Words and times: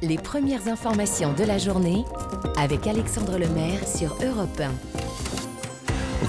les 0.00 0.16
premières 0.16 0.68
informations 0.68 1.32
de 1.32 1.44
la 1.44 1.58
journée 1.58 2.04
avec 2.56 2.86
Alexandre 2.86 3.38
Lemaire 3.38 3.86
sur 3.86 4.16
Europe 4.24 4.60
1. 4.60 5.21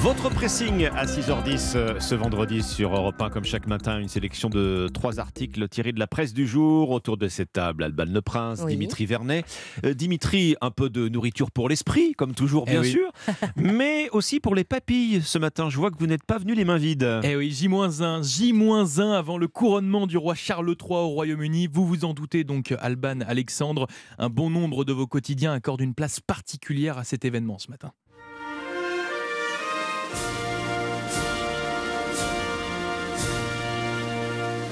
Votre 0.03 0.29
pressing 0.29 0.85
à 0.87 1.05
6h10 1.05 1.77
euh, 1.77 1.97
ce 2.01 2.13
vendredi 2.13 2.61
sur 2.61 2.93
Europe 2.93 3.21
1, 3.21 3.29
comme 3.29 3.45
chaque 3.45 3.67
matin, 3.67 3.99
une 4.01 4.09
sélection 4.09 4.49
de 4.49 4.89
trois 4.93 5.21
articles 5.21 5.69
tirés 5.69 5.93
de 5.93 5.99
la 5.99 6.07
presse 6.07 6.33
du 6.33 6.45
jour. 6.45 6.89
Autour 6.91 7.15
de 7.15 7.29
cette 7.29 7.53
table, 7.53 7.85
Alban 7.85 8.03
Le 8.09 8.21
Prince, 8.21 8.59
Oui. 8.65 8.73
Dimitri 8.73 9.05
Vernet. 9.05 9.45
Euh, 9.85 9.93
Dimitri, 9.93 10.57
un 10.59 10.71
peu 10.71 10.89
de 10.89 11.07
nourriture 11.07 11.51
pour 11.51 11.69
l'esprit, 11.69 12.11
comme 12.17 12.33
toujours, 12.33 12.65
Eh 12.67 12.71
bien 12.71 12.81
oui. 12.81 12.91
sûr, 12.91 13.09
mais 13.55 14.09
aussi 14.09 14.41
pour 14.41 14.55
les 14.55 14.65
papilles. 14.65 15.21
Ce 15.21 15.37
matin, 15.37 15.69
je 15.69 15.77
vois 15.77 15.89
que 15.89 15.97
vous 15.97 16.07
n'êtes 16.07 16.25
pas 16.25 16.37
venu 16.37 16.53
les 16.53 16.65
mains 16.65 16.77
vides. 16.77 17.21
Eh 17.23 17.37
oui, 17.37 17.51
J-1, 17.51 18.23
J-1 18.23 19.13
avant 19.13 19.37
le 19.37 19.47
couronnement 19.47 20.05
du 20.05 20.17
roi 20.17 20.35
Charles 20.35 20.67
III 20.67 20.97
au 20.99 21.07
Royaume-Uni. 21.11 21.67
Vous 21.71 21.87
vous 21.87 22.03
en 22.03 22.13
doutez 22.13 22.43
donc, 22.43 22.75
Alban, 22.81 23.21
Alexandre, 23.25 23.87
un 24.17 24.27
bon 24.27 24.49
nombre 24.49 24.83
de 24.83 24.91
vos 24.91 25.07
quotidiens 25.07 25.53
accordent 25.53 25.79
une 25.79 25.95
place 25.95 26.19
particulière 26.19 26.97
à 26.97 27.05
cet 27.05 27.23
événement 27.23 27.57
ce 27.57 27.71
matin. 27.71 27.93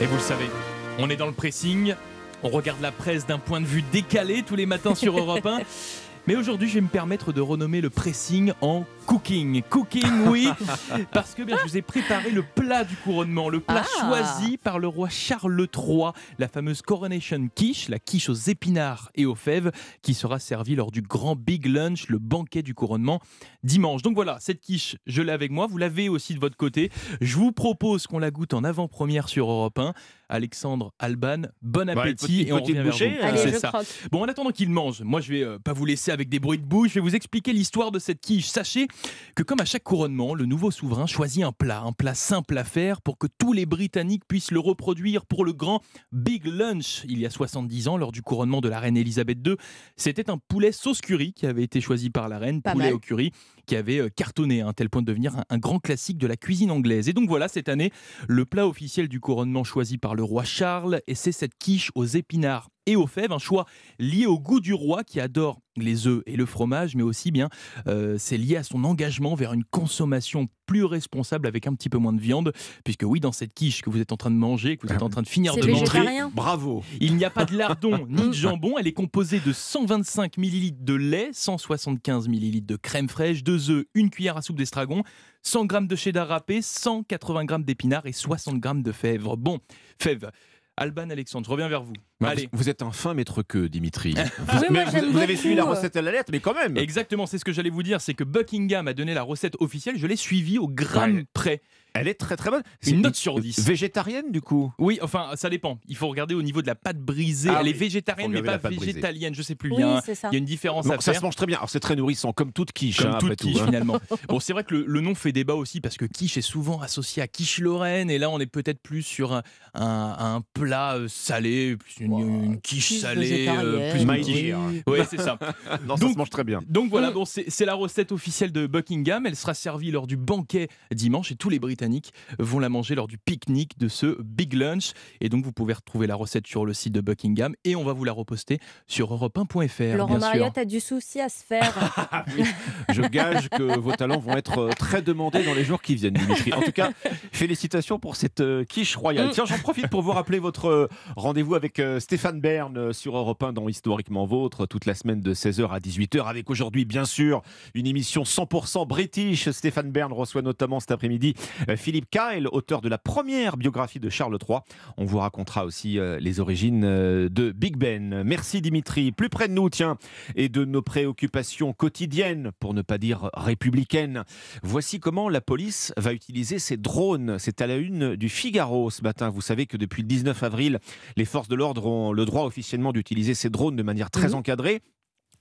Et 0.02 0.08
vous 0.08 0.16
le 0.16 0.22
savez, 0.22 0.50
on 0.98 1.12
est 1.12 1.16
dans 1.16 1.28
le 1.28 1.32
pressing, 1.32 1.94
on 2.42 2.50
regarde 2.50 2.82
la 2.82 2.92
presse 2.92 3.28
d'un 3.28 3.38
point 3.38 3.62
de 3.62 3.68
vue 3.68 3.84
décalé 3.84 4.42
tous 4.42 4.56
les 4.56 4.66
matins 4.66 4.96
sur 4.96 5.16
Europe 5.16 5.46
1. 5.46 5.60
Mais 6.28 6.36
aujourd'hui, 6.36 6.70
je 6.70 6.76
vais 6.76 6.82
me 6.82 6.88
permettre 6.88 7.34
de 7.34 7.42
renommer 7.42 7.82
le 7.82 7.90
pressing 7.90 8.54
en 8.62 8.86
cooking. 9.08 9.64
Cooking, 9.70 10.28
oui, 10.28 10.48
parce 11.12 11.34
que 11.34 11.42
bien, 11.42 11.58
je 11.58 11.64
vous 11.64 11.78
ai 11.78 11.82
préparé 11.82 12.30
le 12.30 12.44
plat 12.44 12.84
du 12.84 12.96
couronnement, 12.98 13.50
le 13.50 13.60
plat 13.60 13.84
Ah. 13.84 14.00
choisi 14.08 14.58
par 14.58 14.78
le 14.78 14.88
roi 14.88 15.10
Charles 15.10 15.68
III, 15.76 16.12
la 16.38 16.48
fameuse 16.48 16.84
coronation 16.84 17.50
quiche, 17.56 17.90
la 17.90 17.98
quiche 17.98 18.30
aux 18.30 18.36
épinards 18.36 19.10
et 19.16 19.26
aux 19.26 19.34
fèves, 19.36 19.72
qui 20.04 20.14
sera 20.14 20.38
servie 20.38 20.76
lors 20.76 20.92
du 20.92 21.02
grand 21.02 21.36
big 21.36 21.66
lunch, 21.66 22.08
le 22.08 22.20
banquet 22.20 22.62
du 22.62 22.76
couronnement, 22.76 23.20
dimanche. 23.64 24.04
Donc 24.04 24.14
voilà, 24.14 24.38
cette 24.40 24.62
quiche, 24.62 24.98
je 25.08 25.24
l'ai 25.24 25.32
avec 25.32 25.50
moi, 25.52 25.66
vous 25.66 25.78
l'avez 25.80 26.08
aussi 26.08 26.36
de 26.36 26.40
votre 26.40 26.56
côté. 26.56 26.92
Je 27.20 27.36
vous 27.36 27.52
propose 27.52 28.06
qu'on 28.06 28.20
la 28.20 28.30
goûte 28.30 28.54
en 28.54 28.64
avant-première 28.64 29.28
sur 29.28 29.50
Europe 29.50 29.80
1. 29.80 29.94
Alexandre, 30.32 30.94
Alban, 31.00 31.44
bon 31.62 31.84
une 31.84 31.90
appétit 31.90 32.26
petite- 32.26 32.48
et 32.48 32.54
on 32.54 32.62
revient 32.62 32.74
vers 32.74 32.86
vous. 32.96 33.04
Allez, 33.22 33.52
ça. 33.60 33.68
croque. 33.68 33.86
Bon, 34.12 34.22
en 34.24 34.26
attendant 34.26 34.52
qu'il 34.52 34.70
mange, 34.70 35.02
moi 35.02 35.22
je 35.22 35.34
vais 35.34 35.44
euh, 35.44 35.60
pas 35.60 35.74
vous 35.74 35.86
laisser 35.86 36.12
avec 36.12 36.30
des 36.30 36.40
bruits 36.40 36.58
de 36.58 36.64
bouche, 36.66 36.90
je 36.90 36.94
vais 36.96 37.00
vous 37.02 37.16
expliquer 37.16 37.54
l'histoire 37.54 37.92
de 37.92 38.00
cette 38.00 38.22
quiche. 38.22 38.48
Sachez 38.48 38.88
que 39.36 39.44
comme 39.44 39.60
à 39.60 39.66
chaque 39.66 39.84
couronnement, 39.84 40.34
le 40.34 40.46
nouveau 40.46 40.72
souverain 40.72 41.06
choisit 41.06 41.44
un 41.44 41.52
plat, 41.52 41.82
un 41.82 41.92
plat 41.92 42.16
simple 42.16 42.58
à 42.58 42.64
faire 42.64 43.02
pour 43.02 43.18
que 43.18 43.28
tous 43.38 43.54
les 43.54 43.66
Britanniques 43.66 44.24
puissent 44.28 44.52
le 44.52 44.60
reproduire 44.60 45.26
pour 45.26 45.46
le 45.46 45.54
grand 45.54 45.82
Big 46.12 46.46
Lunch. 46.46 47.04
Il 47.08 47.20
y 47.20 47.26
a 47.26 47.30
70 47.30 47.88
ans, 47.90 47.98
lors 47.98 48.12
du 48.12 48.22
couronnement 48.22 48.62
de 48.62 48.70
la 48.70 48.80
reine 48.80 48.98
Elisabeth 48.98 49.40
II, 49.46 49.56
c'était 49.98 50.30
un 50.30 50.38
poulet 50.38 50.72
sauce 50.72 51.02
curry 51.02 51.34
qui 51.34 51.46
avait 51.46 51.64
été 51.64 51.82
choisi 51.82 52.10
par 52.10 52.30
la 52.30 52.40
reine, 52.40 52.62
Pas 52.62 52.72
poulet 52.72 52.86
mal. 52.86 52.94
au 52.94 53.00
curry, 53.00 53.32
qui 53.66 53.76
avait 53.76 54.00
euh, 54.00 54.10
cartonné 54.10 54.62
à 54.62 54.68
un 54.68 54.74
tel 54.74 54.90
point 54.90 55.02
de 55.02 55.08
devenir 55.08 55.38
un, 55.38 55.44
un 55.50 55.58
grand 55.58 55.80
classique 55.80 56.18
de 56.18 56.28
la 56.28 56.38
cuisine 56.38 56.72
anglaise. 56.72 57.10
Et 57.10 57.14
donc 57.14 57.30
voilà, 57.30 57.48
cette 57.48 57.70
année, 57.70 57.92
le 58.28 58.46
plat 58.46 58.68
officiel 58.68 59.08
du 59.08 59.20
couronnement 59.20 59.64
choisi 59.64 59.98
par 59.98 60.16
le 60.16 60.24
roi 60.24 60.44
Charles, 60.44 61.02
et 61.08 61.16
c'est 61.16 61.32
cette 61.32 61.58
quiche 61.58 61.92
aux 61.96 62.06
épinards 62.06 62.70
et 62.92 62.96
aux 62.96 63.08
fèves, 63.08 63.32
un 63.32 63.40
choix 63.40 63.66
lié 64.00 64.26
au 64.26 64.40
goût 64.40 64.60
du 64.60 64.74
roi 64.74 65.04
qui 65.04 65.20
adore 65.20 65.62
les 65.78 66.08
œufs 66.08 66.22
et 66.26 66.36
le 66.36 66.46
fromage, 66.46 66.96
mais 66.96 67.04
aussi 67.04 67.32
bien 67.32 67.50
euh, 67.88 68.18
c'est 68.18 68.38
lié 68.38 68.58
à 68.58 68.64
son 68.64 68.84
engagement 68.84 69.36
vers 69.36 69.54
une 69.54 69.64
consommation 69.64 70.50
plus 70.66 70.84
responsable 70.84 71.48
avec 71.48 71.68
un 71.68 71.74
petit 71.74 71.90
peu 71.90 71.98
moins 71.98 72.14
de 72.14 72.20
viande, 72.20 72.54
puisque 72.84 73.04
oui, 73.04 73.20
dans 73.20 73.32
cette 73.32 73.54
quiche 73.54 73.82
que 73.82 73.90
vous 73.90 74.00
êtes 74.00 74.12
en 74.12 74.18
train 74.18 74.32
de 74.32 74.36
manger, 74.36 74.78
que 74.78 74.88
vous 74.88 74.94
êtes 74.94 75.02
en 75.02 75.10
train 75.10 75.22
de 75.22 75.28
finir 75.28 75.56
de 75.56 75.66
manger. 75.66 76.22
Bravo. 76.34 76.84
il 77.00 77.16
n'y 77.16 77.26
a 77.26 77.30
pas 77.30 77.46
de 77.46 77.58
lardon 77.58 78.06
ni 78.10 78.28
de 78.28 78.34
jambon. 78.34 78.78
Elle 78.78 78.88
est 78.88 78.94
composée 78.94 79.40
de 79.40 79.54
125 79.54 80.38
ml 80.38 80.84
de 80.84 80.94
lait, 80.94 81.30
175 81.34 82.28
ml 82.28 82.66
de 82.66 82.76
crème 82.76 83.10
fraîche, 83.10 83.44
2 83.44 83.70
œufs, 83.70 83.86
une 83.94 84.10
cuillère 84.10 84.38
à 84.38 84.42
soupe 84.42 84.58
d'estragon, 84.58 85.04
100 85.44 85.70
g 85.70 85.88
de 85.88 85.96
cheddar 85.96 86.28
râpé, 86.28 86.62
180 86.62 87.46
g 87.50 87.64
d'épinards 87.64 88.06
et 88.06 88.14
60 88.14 88.64
g 88.64 88.70
de 88.76 88.92
fèves. 88.92 89.28
Bon, 89.38 89.60
fèves. 90.00 90.30
Alban 90.78 91.10
Alexandre, 91.10 91.46
je 91.46 91.52
reviens 91.52 91.68
vers 91.68 91.84
vous. 91.84 91.94
Bah, 92.22 92.30
Allez. 92.30 92.44
Vous, 92.52 92.60
vous 92.60 92.70
êtes 92.70 92.82
un 92.82 92.92
fin 92.92 93.14
maître 93.14 93.42
que, 93.44 93.68
Dimitri. 93.68 94.14
Mais 94.70 94.86
vous, 94.86 95.18
avez 95.18 95.36
suivi 95.36 95.56
la 95.56 95.64
recette 95.66 95.96
à 95.98 96.02
la 96.02 96.12
lettre, 96.12 96.30
mais 96.32 96.40
quand 96.40 96.54
même. 96.54 96.78
Exactement, 96.78 97.26
c'est 97.26 97.38
ce 97.38 97.46
que 97.46 97.52
j'allais 97.52 97.70
vous 97.70 97.84
dire, 97.84 98.00
c'est 98.02 98.14
que 98.14 98.24
Buckingham 98.24 98.88
a 98.88 98.94
donné 98.94 99.14
la 99.14 99.24
recette 99.24 99.56
officielle, 99.60 99.98
je 99.98 100.08
l'ai 100.08 100.16
suivie 100.16 100.58
au 100.60 100.68
gramme 100.68 101.16
Ouais. 101.16 101.26
près. 101.34 101.62
Elle 101.94 102.08
est 102.08 102.14
très 102.14 102.38
très 102.38 102.50
bonne. 102.50 102.64
C'est 102.80 102.92
Une 102.92 103.02
note 103.02 103.16
sur 103.18 103.38
10. 103.42 103.66
Végétarienne 103.68 104.32
du 104.32 104.40
coup? 104.40 104.72
Oui, 104.80 104.98
enfin, 105.02 105.32
ça 105.36 105.50
dépend. 105.50 105.78
Il 105.90 105.98
faut 105.98 106.08
regarder 106.08 106.34
au 106.36 106.42
niveau 106.42 106.62
de 106.62 106.68
la 106.68 106.76
pâte 106.76 106.98
brisée. 107.00 107.50
Ah 107.52 107.58
Elle 107.60 107.68
est 107.68 107.74
végétarienne, 107.74 108.32
mais 108.32 108.42
pas 108.42 108.60
pâte 108.60 108.72
brisée. 108.76 108.86
végétalienne, 108.94 109.36
je 109.36 109.42
sais 109.42 109.56
plus. 109.56 109.72
Il 109.72 109.76
Oui, 109.76 109.82
y 109.82 109.84
un- 109.84 110.00
il 110.06 110.32
y 110.32 110.36
a 110.36 110.38
une 110.38 110.46
différence 110.46 110.86
Donc 110.86 110.94
à 110.94 111.02
ça 111.02 111.12
faire. 111.12 111.20
se 111.20 111.26
mange 111.26 111.36
très 111.36 111.48
bien. 111.48 111.58
Alors 111.58 111.70
c'est 111.70 111.82
très 111.82 111.98
nourrissant, 111.98 112.32
comme 112.32 112.54
toute 112.54 112.72
quiche. 112.72 113.00
Comme 113.02 113.08
hein, 113.12 113.18
toute 113.20 113.32
après 113.32 113.36
tout, 113.36 113.48
quiche 113.50 113.60
hein. 113.60 113.66
finalement. 113.66 114.00
Bon, 114.30 114.40
c'est 114.40 114.54
vrai 114.54 114.64
que 114.64 114.74
le, 114.74 114.86
le 114.88 115.02
nom 115.02 115.16
fait 115.16 115.34
débat 115.34 115.56
aussi 115.56 115.82
parce 115.82 115.98
que 115.98 116.06
quiche 116.06 116.38
est 116.38 116.42
souvent 116.42 116.80
associé 116.80 117.22
à 117.24 117.28
quiche 117.28 117.60
lorraine 117.60 118.10
et 118.10 118.20
là 118.20 118.30
on 118.30 118.40
est 118.40 118.46
peut-être 118.46 118.80
plus 118.82 119.04
sur 119.04 119.34
un, 119.34 119.44
un- 119.74 120.16
un 120.38 120.44
plat 120.54 120.94
euh, 120.96 121.08
salé, 121.10 121.76
plus 121.76 121.98
une, 122.06 122.11
une 122.20 122.60
quiche 122.62 122.88
Quiche 122.90 123.00
salée, 123.02 123.48
euh, 123.50 123.92
plus 123.92 124.06
dear. 124.24 124.60
Oui, 124.88 125.00
c'est 125.10 125.20
ça. 125.20 125.38
Non, 125.88 125.96
ça 125.96 126.02
Donc- 126.06 126.14
se 126.14 126.18
mange 126.18 126.30
très 126.30 126.44
bien. 126.44 126.62
Donc 126.68 126.90
voilà, 126.90 127.10
Mm. 127.12 127.14
bon, 127.14 127.26
c'est 127.26 127.66
la 127.66 127.74
recette 127.74 128.12
officielle 128.12 128.52
de 128.52 128.68
Buckingham. 128.68 129.26
Elle 129.26 129.36
sera 129.36 129.54
servie 129.54 129.92
lors 129.92 130.08
du 130.08 130.18
banquet 130.18 130.68
dimanche 130.94 131.32
et 131.32 131.36
tous 131.36 131.50
les 131.50 131.60
Britanniques 131.60 132.14
vont 132.40 132.60
la 132.60 132.70
manger 132.70 132.96
lors 132.96 133.08
du 133.08 133.18
pique-nique 133.18 133.78
de 133.78 133.88
ce 133.88 134.18
Big 134.22 134.54
Lunch. 134.54 134.92
Et 135.22 135.30
donc 135.30 135.44
vous 135.44 135.52
pouvez 135.52 135.74
retrouver 135.74 136.08
la 136.08 136.16
recette 136.16 136.48
sur 136.48 136.66
le 136.66 136.74
site 136.74 136.94
de 136.94 137.02
Buckingham 137.02 137.54
et 137.64 137.76
on 137.76 137.84
va 137.84 137.94
vous 137.94 138.04
la 138.04 138.12
reposter 138.12 138.60
sur 138.88 139.14
europe1.fr. 139.14 139.98
Laurent. 139.98 140.18
Mariotte 140.20 140.58
a 140.58 140.66
du 140.66 140.80
souci 140.80 141.20
à 141.22 141.30
se 141.30 141.44
faire. 141.44 141.74
Ah 142.14 142.26
oui, 142.38 142.44
je 142.90 143.02
gage 143.04 143.50
que 143.50 143.78
vos 143.80 143.94
talents 143.94 144.20
vont 144.20 144.36
être 144.36 144.58
euh, 144.60 144.70
très 144.70 145.02
demandés 145.02 145.44
dans 145.44 145.54
les 145.54 145.64
jours 145.64 145.82
qui 145.82 145.96
viennent, 145.96 146.14
Dimitri. 146.16 146.52
En 146.54 146.62
tout 146.62 146.72
cas, 146.72 146.92
félicitations 147.32 148.00
pour 148.00 148.16
cette 148.16 148.42
euh, 148.42 148.64
quiche 148.66 148.96
royale. 148.96 149.28
Mm. 149.28 149.32
Tiens, 149.32 149.46
j'en 149.46 149.58
profite 149.60 149.88
pour 149.88 150.02
vous 150.02 150.12
rappeler 150.12 150.40
votre 150.40 150.90
rendez-vous 151.16 151.56
avec 151.56 151.80
Stéphane 152.02 152.42
Bern 152.42 152.76
euh, 152.78 152.94
sur 152.94 153.16
Europe 153.16 153.44
1 153.44 153.54
dans 153.54 153.70
Historiquement 153.70 154.26
Vôtre, 154.26 154.66
toute 154.66 154.86
la 154.86 154.96
semaine 154.96 155.22
de 155.22 155.36
16h 155.36 155.70
à 155.70 155.80
18h, 155.80 156.26
avec 156.26 156.50
aujourd'hui, 156.50 156.84
bien 156.84 157.06
sûr, 157.06 157.44
une 157.76 157.86
émission 157.86 158.24
100% 158.24 158.88
british. 158.88 159.50
Stéphane 159.52 159.92
Bern 159.92 160.12
reçoit 160.12 160.42
notamment 160.42 160.80
cet 160.80 160.90
après-midi 160.92 161.36
euh, 161.70 161.78
Philippe 161.78 162.10
Kyle, 162.10 162.48
auteur 162.52 162.82
de 162.82 162.90
la 162.90 162.98
première 162.98 163.56
biographie 163.56 164.00
de 164.00 164.10
Charles 164.10 164.38
III. 164.48 164.60
On 164.98 165.06
vous 165.06 165.20
racontera 165.20 165.64
aussi 165.64 166.00
euh, 166.00 166.20
les 166.20 166.40
origines 166.40 166.82
de 166.82 167.52
Big 167.52 167.78
Ben. 167.78 168.24
Merci 168.24 168.62
Dimitri. 168.62 169.12
Plus 169.12 169.30
près 169.30 169.48
de 169.48 169.54
nous, 169.54 169.70
tiens, 169.70 169.98
et 170.36 170.50
de 170.50 170.66
nos 170.66 170.82
préoccupations 170.82 171.72
quotidiennes, 171.72 172.52
pour 172.60 172.74
ne 172.74 172.82
pas 172.82 172.98
dire 172.98 173.30
républicaines. 173.36 174.24
Voici 174.64 175.00
comment 175.00 175.30
la 175.30 175.40
police 175.40 175.94
va 175.98 176.14
utiliser 176.14 176.58
ses 176.58 176.78
drones. 176.78 177.38
C'est 177.38 177.62
à 177.62 177.68
la 177.68 177.76
une 177.76 178.16
du 178.16 178.28
Figaro 178.28 178.90
ce 178.90 179.04
matin. 179.04 179.30
Vous 179.30 179.42
savez 179.42 179.68
que 179.68 179.78
depuis 179.78 180.02
le 180.02 180.08
19 180.08 180.42
avril, 180.42 180.80
les 181.16 181.26
forces 181.26 181.48
de 181.48 181.56
l'ordre 181.56 181.81
ont 181.88 182.14
le 182.14 182.26
droit 182.26 182.44
officiellement 182.46 182.92
d'utiliser 182.92 183.34
ces 183.34 183.50
drones 183.50 183.76
de 183.76 183.84
manière 183.84 184.10
très 184.12 184.30
Mhm. 184.30 184.36
encadrée 184.36 184.82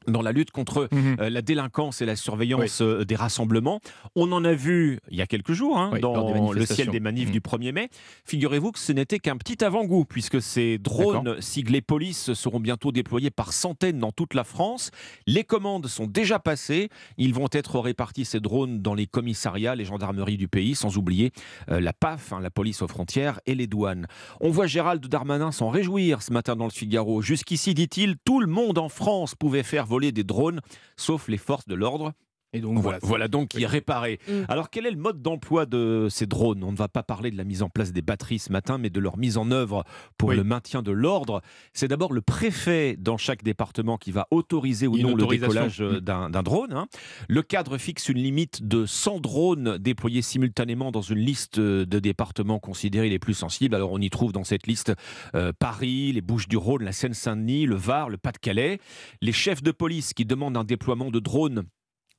dans 0.06 0.22
la 0.22 0.32
lutte 0.32 0.50
contre 0.50 0.88
Mhm. 0.92 1.16
euh, 1.20 1.30
la 1.30 1.42
délinquance 1.42 2.00
et 2.00 2.06
la 2.06 2.16
surveillance 2.16 2.80
euh, 2.82 3.04
des 3.04 3.16
rassemblements. 3.16 3.80
On 4.16 4.32
en 4.32 4.44
a 4.44 4.52
vu 4.52 4.98
il 5.10 5.16
y 5.16 5.22
a 5.22 5.26
quelques 5.26 5.52
jours 5.52 5.78
hein, 5.78 5.90
Oui, 5.92 6.00
dans 6.00 6.52
le 6.52 6.66
ciel 6.66 6.88
des 6.88 7.00
manifs 7.00 7.26
Mhm. 7.28 7.32
du 7.32 7.40
1er 7.40 7.72
mai. 7.72 7.88
Figurez-vous 8.24 8.72
que 8.72 8.78
ce 8.78 8.92
n'était 8.92 9.18
qu'un 9.18 9.36
petit 9.36 9.62
avant-goût, 9.64 10.04
puisque 10.04 10.40
ces 10.40 10.78
drones 10.78 11.40
siglés 11.40 11.80
police 11.82 12.32
seront 12.34 12.60
bientôt 12.60 12.92
déployés 12.92 13.30
par 13.30 13.52
centaines 13.52 13.98
dans 13.98 14.12
toute 14.12 14.34
la 14.34 14.44
France. 14.44 14.90
Les 15.26 15.44
commandes 15.44 15.86
sont 15.86 16.06
déjà 16.06 16.38
passées. 16.38 16.88
Ils 17.18 17.34
vont 17.34 17.48
être 17.52 17.78
répartis, 17.78 18.24
ces 18.24 18.40
drones, 18.40 18.80
dans 18.80 18.94
les 18.94 19.06
commissariats, 19.06 19.74
les 19.74 19.84
gendarmeries 19.84 20.36
du 20.36 20.48
pays, 20.48 20.74
sans 20.74 20.96
oublier 20.96 21.32
euh, 21.70 21.80
la 21.80 21.92
PAF, 21.92 22.32
hein, 22.32 22.40
la 22.40 22.50
police 22.50 22.82
aux 22.82 22.88
frontières, 22.88 23.40
et 23.46 23.54
les 23.54 23.66
douanes. 23.66 24.06
On 24.40 24.50
voit 24.50 24.66
Gérald 24.66 25.04
Darmanin 25.06 25.52
s'en 25.52 25.68
réjouir 25.68 26.22
ce 26.22 26.32
matin 26.32 26.56
dans 26.56 26.64
le 26.64 26.70
Figaro. 26.70 27.20
Jusqu'ici, 27.22 27.74
dit-il, 27.74 28.16
tout 28.24 28.40
le 28.40 28.46
monde 28.46 28.78
en 28.78 28.88
France 28.88 29.34
pouvait 29.34 29.62
faire 29.62 29.86
voler 29.90 30.12
des 30.12 30.24
drones, 30.24 30.60
sauf 30.96 31.28
les 31.28 31.36
forces 31.36 31.66
de 31.66 31.74
l'ordre. 31.74 32.14
Et 32.52 32.60
donc 32.60 32.78
Voilà, 33.02 33.28
donc 33.28 33.48
qui 33.50 33.62
est 33.62 33.66
réparé. 33.66 34.18
Mm. 34.28 34.32
Alors 34.48 34.70
quel 34.70 34.84
est 34.86 34.90
le 34.90 34.96
mode 34.96 35.22
d'emploi 35.22 35.66
de 35.66 36.08
ces 36.10 36.26
drones? 36.26 36.64
On 36.64 36.72
ne 36.72 36.76
va 36.76 36.88
pas 36.88 37.02
parler 37.04 37.30
de 37.30 37.36
la 37.36 37.44
mise 37.44 37.62
en 37.62 37.68
place 37.68 37.92
des 37.92 38.02
batteries 38.02 38.40
ce 38.40 38.50
matin, 38.50 38.76
mais 38.76 38.90
de 38.90 38.98
leur 38.98 39.18
mise 39.18 39.36
en 39.36 39.50
œuvre 39.52 39.84
pour 40.18 40.30
Oui. 40.30 40.36
le 40.36 40.42
maintien 40.42 40.82
de 40.82 40.90
l'ordre. 40.90 41.42
C'est 41.74 41.86
d'abord 41.86 42.12
le 42.12 42.20
préfet 42.22 42.96
dans 42.98 43.16
chaque 43.16 43.44
département 43.44 43.98
qui 43.98 44.10
va 44.10 44.26
autoriser 44.32 44.86
ou 44.88 44.96
Une 44.96 45.02
non 45.08 45.14
le 45.14 45.26
décollage 45.26 45.80
euh, 45.80 45.98
Mm. 45.98 46.00
d'un 46.00 46.30
d'un 46.30 46.42
drone. 46.42 46.72
hein. 46.72 46.86
Le 47.28 47.42
cadre 47.42 47.78
fixe 47.78 48.08
une 48.08 48.18
limite 48.18 48.66
de 48.66 48.84
100 48.84 49.20
drones 49.20 49.78
déployés 49.78 50.22
simultanément 50.22 50.90
dans 50.90 51.02
une 51.02 51.18
liste 51.18 51.60
de 51.60 51.98
départements 52.00 52.58
considérés 52.58 53.10
les 53.10 53.18
plus 53.20 53.34
sensibles. 53.34 53.74
Alors 53.76 53.92
on 53.92 53.98
y 54.00 54.10
trouve 54.10 54.32
dans 54.32 54.44
cette 54.44 54.66
liste 54.66 54.92
euh, 55.36 55.52
Paris, 55.56 56.12
les 56.12 56.20
Bouches-du-Rhône, 56.20 56.82
la 56.82 56.92
Seine-Saint-Denis, 56.92 57.66
le 57.66 57.76
Var, 57.76 58.08
le 58.08 58.16
Pas-de-Calais. 58.16 58.80
Les 59.20 59.32
chefs 59.32 59.62
de 59.62 59.70
police 59.70 60.14
qui 60.14 60.24
demandent 60.24 60.56
un 60.56 60.64
déploiement 60.64 61.10
de 61.10 61.20
drones 61.20 61.62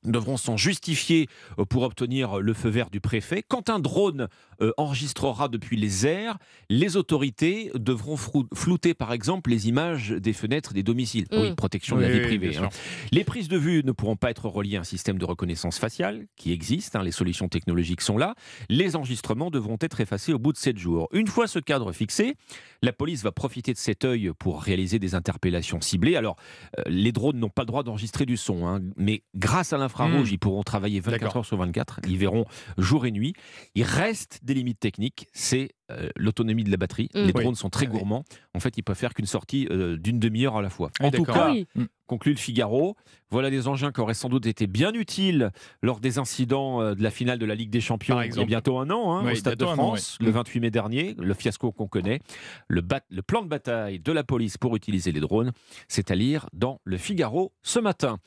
devront 0.04 0.36
s'en 0.36 0.56
justifier 0.56 1.28
euh, 1.58 1.64
pour 1.64 1.82
obtenir 1.82 2.38
le 2.40 2.54
feu 2.54 2.68
vert 2.68 2.90
du 2.90 3.00
préfet. 3.00 3.42
Quand 3.46 3.70
un 3.70 3.78
drone 3.78 4.28
euh, 4.60 4.72
enregistrera 4.76 5.48
depuis 5.48 5.76
les 5.76 6.06
airs, 6.06 6.38
les 6.68 6.96
autorités 6.96 7.70
devront 7.74 8.16
flouter 8.16 8.94
par 8.94 9.12
exemple 9.12 9.50
les 9.50 9.68
images 9.68 10.10
des 10.10 10.32
fenêtres 10.32 10.72
des 10.74 10.82
domiciles. 10.82 11.26
Mm. 11.32 11.36
Oui, 11.40 11.54
protection 11.54 11.96
de 11.96 12.02
Oui, 12.02 12.08
la 12.08 12.12
vie 12.14 12.20
oui, 12.20 12.26
privée. 12.26 12.56
hein. 12.58 12.68
Les 13.10 13.24
prises 13.24 13.48
de 13.48 13.56
vue 13.58 13.82
ne 13.84 13.92
pourront 13.92 14.16
pas 14.16 14.30
être 14.30 14.46
reliées 14.46 14.76
à 14.76 14.80
un 14.80 14.84
système 14.84 15.18
de 15.18 15.24
reconnaissance 15.24 15.78
faciale 15.78 16.26
qui 16.36 16.52
existe, 16.52 16.96
hein, 16.96 17.02
les 17.02 17.12
solutions 17.12 17.48
technologiques 17.48 18.00
sont 18.00 18.18
là. 18.18 18.34
Les 18.68 18.96
enregistrements 18.96 19.50
devront 19.50 19.76
être 19.80 20.00
effacés 20.00 20.32
au 20.32 20.38
bout 20.38 20.52
de 20.52 20.58
7 20.58 20.78
jours. 20.78 21.08
Une 21.12 21.26
fois 21.26 21.46
ce 21.46 21.58
cadre 21.58 21.92
fixé, 21.92 22.34
la 22.82 22.92
police 22.92 23.22
va 23.22 23.32
profiter 23.32 23.72
de 23.72 23.78
cet 23.78 24.04
œil 24.04 24.32
pour 24.38 24.62
réaliser 24.62 24.98
des 24.98 25.14
interpellations 25.14 25.80
ciblées. 25.80 26.16
Alors, 26.16 26.36
euh, 26.78 26.82
les 26.86 27.12
drones 27.12 27.38
n'ont 27.38 27.48
pas 27.48 27.62
le 27.62 27.66
droit 27.66 27.82
d'enregistrer 27.82 28.26
du 28.26 28.36
son, 28.36 28.66
hein, 28.66 28.80
mais 28.96 29.22
grâce 29.34 29.72
à 29.72 29.78
Hmm. 30.00 30.24
ils 30.30 30.38
pourront 30.38 30.62
travailler 30.62 31.00
24 31.00 31.20
D'accord. 31.20 31.36
heures 31.38 31.46
sur 31.46 31.56
24. 31.56 32.00
Ils 32.08 32.18
verront 32.18 32.44
jour 32.78 33.06
et 33.06 33.10
nuit. 33.10 33.34
Il 33.74 33.84
reste 33.84 34.40
des 34.42 34.54
limites 34.54 34.80
techniques, 34.80 35.26
c'est 35.32 35.70
euh, 35.90 36.08
l'autonomie 36.16 36.64
de 36.64 36.70
la 36.70 36.76
batterie. 36.76 37.08
Hmm. 37.14 37.18
Les 37.26 37.32
Oui. 37.34 37.42
drones 37.42 37.54
sont 37.54 37.70
très 37.70 37.86
gourmands. 37.86 38.24
En 38.54 38.60
fait, 38.60 38.76
ils 38.78 38.82
peuvent 38.82 38.96
faire 38.96 39.14
qu'une 39.14 39.26
sortie 39.26 39.68
euh, 39.70 39.96
d'une 39.96 40.18
demi-heure 40.18 40.56
à 40.56 40.62
la 40.62 40.70
fois. 40.70 40.90
Ah, 41.00 41.06
en 41.06 41.10
tout 41.10 41.24
cas, 41.24 41.48
Ah 41.48 41.52
oui. 41.52 41.66
conclut 42.06 42.32
le 42.32 42.38
Figaro. 42.38 42.96
Voilà 43.30 43.50
des 43.50 43.68
engins 43.68 43.92
qui 43.92 44.00
auraient 44.00 44.14
sans 44.14 44.28
doute 44.28 44.46
été 44.46 44.66
bien 44.66 44.92
utiles 44.92 45.50
lors 45.82 46.00
des 46.00 46.18
incidents 46.18 46.80
euh, 46.82 46.94
de 46.94 47.02
la 47.02 47.10
finale 47.10 47.38
de 47.38 47.46
la 47.46 47.54
Ligue 47.54 47.70
des 47.70 47.80
Champions 47.80 48.20
il 48.22 48.34
y 48.34 48.40
a 48.40 48.44
bientôt 48.44 48.78
un 48.78 48.90
an 48.90 49.16
hein, 49.16 49.30
au 49.30 49.34
Stade 49.34 49.58
de 49.58 49.64
an, 49.64 49.74
France, 49.74 50.16
le 50.20 50.28
Mm. 50.30 50.32
28 50.34 50.60
mai 50.60 50.70
dernier, 50.70 51.14
le 51.18 51.34
fiasco 51.34 51.72
qu'on 51.72 51.86
connaît, 51.88 52.20
le, 52.68 52.82
le 53.10 53.22
plan 53.22 53.42
de 53.42 53.48
bataille 53.48 53.98
de 54.00 54.12
la 54.12 54.24
police 54.24 54.56
pour 54.58 54.76
utiliser 54.76 55.12
les 55.12 55.20
drones, 55.20 55.52
c'est 55.88 56.10
à 56.10 56.14
lire 56.14 56.46
dans 56.52 56.80
le 56.84 56.96
Figaro 56.98 57.52
ce 57.62 57.78
matin. 57.80 58.18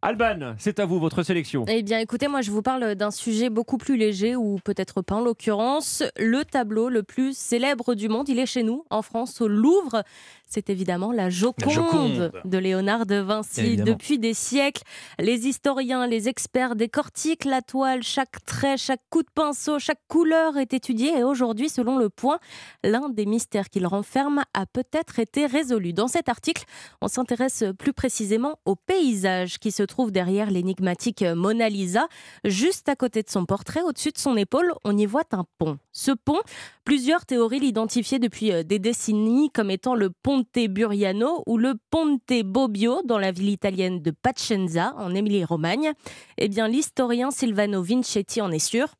Alban, 0.00 0.54
c'est 0.58 0.78
à 0.78 0.86
vous 0.86 1.00
votre 1.00 1.24
sélection. 1.24 1.64
Eh 1.66 1.82
bien, 1.82 1.98
écoutez, 1.98 2.28
moi, 2.28 2.40
je 2.40 2.52
vous 2.52 2.62
parle 2.62 2.94
d'un 2.94 3.10
sujet 3.10 3.50
beaucoup 3.50 3.78
plus 3.78 3.96
léger, 3.96 4.36
ou 4.36 4.60
peut-être 4.62 5.02
pas 5.02 5.16
en 5.16 5.20
l'occurrence. 5.20 6.04
Le 6.16 6.44
tableau 6.44 6.88
le 6.88 7.02
plus 7.02 7.36
célèbre 7.36 7.96
du 7.96 8.08
monde, 8.08 8.28
il 8.28 8.38
est 8.38 8.46
chez 8.46 8.62
nous, 8.62 8.84
en 8.90 9.02
France, 9.02 9.40
au 9.40 9.48
Louvre. 9.48 10.04
C'est 10.50 10.70
évidemment 10.70 11.12
la 11.12 11.28
Joconde, 11.28 11.70
Joconde. 11.70 12.32
de 12.44 12.58
Léonard 12.58 13.06
de 13.06 13.16
Vinci. 13.16 13.76
Depuis 13.76 14.18
des 14.18 14.34
siècles, 14.34 14.82
les 15.18 15.46
historiens, 15.46 16.06
les 16.06 16.28
experts 16.28 16.76
décortiquent 16.76 17.44
la 17.44 17.60
toile. 17.60 18.02
Chaque 18.02 18.42
trait, 18.46 18.78
chaque 18.78 19.02
coup 19.10 19.22
de 19.22 19.28
pinceau, 19.34 19.78
chaque 19.78 20.00
couleur 20.06 20.56
est 20.56 20.72
étudiée. 20.72 21.18
Et 21.18 21.24
aujourd'hui, 21.24 21.68
selon 21.68 21.98
le 21.98 22.08
point, 22.08 22.38
l'un 22.84 23.10
des 23.10 23.26
mystères 23.26 23.68
qu'il 23.68 23.86
renferme 23.86 24.42
a 24.54 24.64
peut-être 24.64 25.18
été 25.18 25.44
résolu. 25.44 25.92
Dans 25.92 26.08
cet 26.08 26.28
article, 26.28 26.64
on 27.02 27.08
s'intéresse 27.08 27.64
plus 27.78 27.92
précisément 27.92 28.58
au 28.64 28.74
paysage 28.76 29.58
qui 29.58 29.70
se 29.70 29.82
trouve 29.88 30.12
derrière 30.12 30.52
l'énigmatique 30.52 31.22
Mona 31.22 31.68
Lisa. 31.68 32.06
Juste 32.44 32.88
à 32.88 32.94
côté 32.94 33.22
de 33.24 33.28
son 33.28 33.44
portrait, 33.44 33.82
au-dessus 33.82 34.12
de 34.12 34.18
son 34.18 34.36
épaule, 34.36 34.72
on 34.84 34.96
y 34.96 35.06
voit 35.06 35.24
un 35.32 35.44
pont. 35.58 35.78
Ce 35.90 36.12
pont, 36.12 36.40
plusieurs 36.84 37.26
théories 37.26 37.58
l'identifiaient 37.58 38.20
depuis 38.20 38.52
euh, 38.52 38.62
des 38.62 38.78
décennies 38.78 39.50
comme 39.50 39.70
étant 39.70 39.96
le 39.96 40.10
Ponte 40.10 40.46
Buriano 40.68 41.42
ou 41.46 41.58
le 41.58 41.74
Ponte 41.90 42.32
Bobbio 42.44 43.02
dans 43.04 43.18
la 43.18 43.32
ville 43.32 43.48
italienne 43.48 44.00
de 44.00 44.12
Pacenza, 44.12 44.94
en 44.96 45.14
Émilie-Romagne. 45.14 45.92
Eh 46.36 46.48
bien, 46.48 46.68
l'historien 46.68 47.30
Silvano 47.30 47.82
Vincetti 47.82 48.40
en 48.40 48.52
est 48.52 48.58
sûr. 48.58 48.94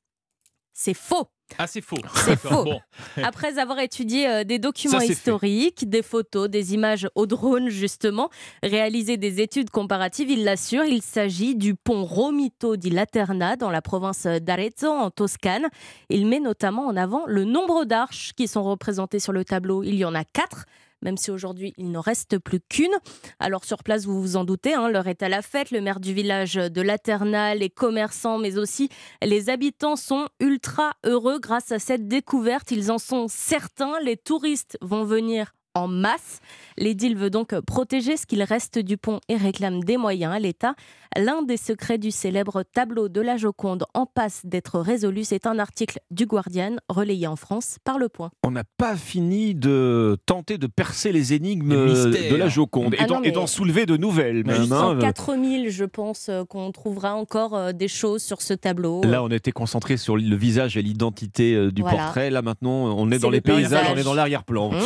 C'est 0.73 0.95
faux. 0.95 1.29
Ah, 1.57 1.67
c'est 1.67 1.81
faux. 1.81 1.97
C'est 2.15 2.31
D'accord. 2.31 2.51
faux. 2.51 2.65
Bon. 2.65 2.81
Après 3.23 3.59
avoir 3.59 3.79
étudié 3.79 4.29
euh, 4.29 4.45
des 4.45 4.59
documents 4.59 5.01
Ça, 5.01 5.07
historiques, 5.07 5.89
des 5.89 6.03
photos, 6.03 6.49
des 6.49 6.75
images 6.75 7.09
au 7.15 7.27
drone 7.27 7.69
justement, 7.69 8.31
réalisé 8.63 9.17
des 9.17 9.41
études 9.41 9.71
comparatives, 9.71 10.31
il 10.31 10.45
l'assure, 10.45 10.85
il 10.85 11.03
s'agit 11.03 11.55
du 11.55 11.75
pont 11.75 12.05
Romito 12.05 12.77
di 12.77 12.91
Laterna 12.91 13.57
dans 13.57 13.71
la 13.71 13.83
province 13.83 14.27
d'Arezzo 14.27 14.89
en 14.89 15.11
Toscane. 15.11 15.69
Il 16.11 16.27
met 16.27 16.41
notamment 16.41 16.87
en 16.87 16.97
avant 16.97 17.25
le 17.27 17.45
nombre 17.45 17.85
d'arches 17.85 18.33
qui 18.37 18.49
sont 18.49 18.63
représentées 18.63 19.21
sur 19.21 19.33
le 19.33 19.45
tableau. 19.45 19.83
Il 19.83 19.95
y 19.95 20.05
en 20.05 20.15
a 20.15 20.25
quatre. 20.25 20.67
Même 21.03 21.17
si 21.17 21.31
aujourd'hui 21.31 21.75
il 21.77 21.91
n'en 21.91 22.01
reste 22.01 22.39
plus 22.39 22.61
qu'une. 22.61 22.95
Alors 23.39 23.65
sur 23.65 23.83
place, 23.83 24.05
vous 24.05 24.21
vous 24.21 24.37
en 24.37 24.45
doutez, 24.45 24.75
hein, 24.75 24.89
l'heure 24.89 25.09
est 25.09 25.23
à 25.23 25.29
la 25.29 25.43
fête. 25.43 25.71
Le 25.71 25.81
maire 25.81 26.01
du 26.01 26.13
village 26.15 26.55
de 26.55 26.81
Laterna, 26.81 27.55
les 27.55 27.71
commerçants, 27.71 28.39
mais 28.39 28.59
aussi 28.59 28.89
les 29.23 29.51
habitants 29.51 29.97
sont 29.97 30.29
ultra 30.41 30.93
heureux 31.05 31.39
grâce 31.39 31.73
à 31.73 31.79
cette 31.79 32.09
découverte. 32.09 32.71
Ils 32.71 32.91
en 32.91 32.99
sont 32.99 33.27
certains. 33.29 34.01
Les 34.01 34.17
touristes 34.17 34.79
vont 34.81 35.05
venir 35.05 35.53
en 35.75 35.89
masse. 35.89 36.41
L'édile 36.77 37.17
veut 37.17 37.31
donc 37.31 37.59
protéger 37.61 38.17
ce 38.17 38.27
qu'il 38.27 38.43
reste 38.43 38.79
du 38.79 38.97
pont 38.97 39.21
et 39.29 39.37
réclame 39.37 39.83
des 39.85 39.97
moyens 39.97 40.33
à 40.35 40.39
l'État. 40.39 40.75
L'un 41.17 41.43
des 41.43 41.57
secrets 41.57 41.99
du 41.99 42.11
célèbre 42.11 42.63
tableau 42.63 43.09
de 43.09 43.21
la 43.21 43.37
Joconde 43.37 43.85
en 43.95 44.05
passe 44.07 44.43
d'être 44.45 44.79
résolu. 44.79 45.25
C'est 45.25 45.47
un 45.47 45.59
article 45.59 45.99
du 46.11 46.27
Guardian 46.27 46.77
relayé 46.89 47.27
en 47.27 47.35
France 47.37 47.79
par 47.83 47.99
Le 47.99 48.09
Point. 48.09 48.31
On 48.45 48.51
n'a 48.51 48.65
pas 48.77 48.95
fini 48.95 49.55
de 49.55 50.17
tenter 50.27 50.59
de 50.59 50.67
percer 50.67 51.11
les 51.13 51.33
énigmes 51.33 51.71
de 51.71 52.37
la 52.37 52.49
Joconde 52.49 52.95
et 52.95 52.99
Ah 53.01 53.07
d'en 53.07 53.17
non, 53.17 53.21
mais- 53.23 53.29
et 53.29 53.33
d'en 53.33 53.47
soulever 53.47 53.87
de 53.87 53.97
nouvelles. 53.97 54.45
Même, 54.47 54.57
Plus 54.65 54.73
hein. 54.73 54.97
en 54.97 54.99
4000, 54.99 55.71
je 55.71 55.85
pense 55.85 56.29
euh, 56.29 56.45
qu'on 56.45 56.71
trouvera 56.73 57.15
encore 57.15 57.55
euh, 57.57 57.73
des 57.73 57.89
choses 57.89 58.23
sur 58.23 58.43
ce 58.43 58.55
tableau. 58.55 59.03
Là, 59.03 59.23
on 59.25 59.29
était 59.31 59.53
concentré 59.53 59.97
sur 59.97 60.17
le 60.17 60.37
visage 60.37 60.77
et 60.77 60.83
l'identité 60.83 61.55
euh, 61.55 61.71
du 61.73 61.83
Voilà. 61.83 61.99
portrait. 62.05 62.31
Là, 62.31 62.43
maintenant, 62.43 62.71
on 62.97 63.11
est 63.11 63.19
dans 63.19 63.31
les 63.31 63.39
le 63.39 63.43
paysages, 63.43 63.63
paysage. 63.81 63.87
on 63.95 63.97
est 63.99 64.05
dans 64.05 64.15
l'arrière-plan. 64.15 64.71
Mmh. 64.73 64.77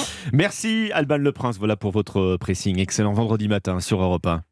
Alban 0.92 1.18
Le 1.18 1.32
Prince. 1.32 1.58
Voilà 1.58 1.76
pour 1.76 1.90
votre 1.92 2.36
pressing. 2.36 2.78
Excellent 2.78 3.12
vendredi 3.12 3.48
matin 3.48 3.80
sur 3.80 4.00
Europe 4.00 4.26
1. 4.26 4.42